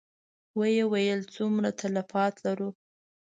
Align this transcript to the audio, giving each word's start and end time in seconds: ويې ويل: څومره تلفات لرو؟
ويې 0.57 0.83
ويل: 0.91 1.19
څومره 1.35 1.69
تلفات 1.81 2.33
لرو؟ 2.45 2.69